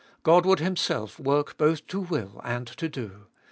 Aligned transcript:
God 0.23 0.47
would 0.47 0.57
Himself 0.57 1.19
work 1.19 1.59
both 1.59 1.85
to 1.85 1.99
will 1.99 2.41
and 2.43 2.65
to 2.65 2.89
do. 2.89 3.27